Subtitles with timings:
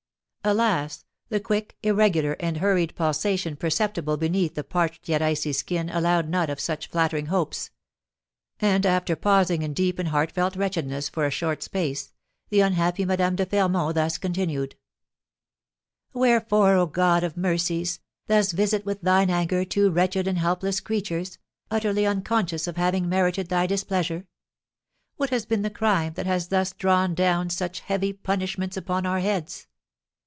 [0.43, 1.05] Alas!
[1.29, 6.49] the quick, irregular, and hurried pulsation perceptible beneath the parched yet icy skin allowed not
[6.49, 7.69] of such flattering hopes;
[8.59, 12.11] and, after pausing in deep and heartfelt wretchedness for a short space,
[12.49, 14.73] the unhappy Madame de Fermont thus continued:
[16.11, 21.37] "Wherefore, O God of Mercies, thus visit with thine anger two wretched and helpless creatures,
[21.69, 24.25] utterly unconscious of having merited thy displeasure?
[25.17, 29.19] What has been the crime that has thus drawn down such heavy punishments upon our
[29.19, 29.67] heads?